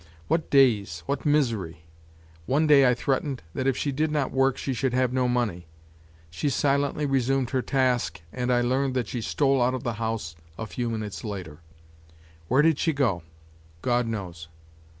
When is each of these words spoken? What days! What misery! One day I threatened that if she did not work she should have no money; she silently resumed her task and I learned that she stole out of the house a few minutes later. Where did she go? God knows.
What 0.27 0.49
days! 0.49 1.03
What 1.05 1.27
misery! 1.27 1.83
One 2.47 2.65
day 2.65 2.89
I 2.89 2.95
threatened 2.95 3.43
that 3.53 3.67
if 3.67 3.77
she 3.77 3.91
did 3.91 4.09
not 4.09 4.31
work 4.31 4.57
she 4.57 4.73
should 4.73 4.95
have 4.95 5.13
no 5.13 5.27
money; 5.27 5.67
she 6.31 6.49
silently 6.49 7.05
resumed 7.05 7.51
her 7.51 7.61
task 7.61 8.19
and 8.33 8.51
I 8.51 8.61
learned 8.61 8.95
that 8.95 9.07
she 9.07 9.21
stole 9.21 9.61
out 9.61 9.75
of 9.75 9.83
the 9.83 9.93
house 10.01 10.35
a 10.57 10.65
few 10.65 10.89
minutes 10.89 11.23
later. 11.23 11.59
Where 12.47 12.63
did 12.63 12.79
she 12.79 12.93
go? 12.93 13.21
God 13.83 14.07
knows. 14.07 14.47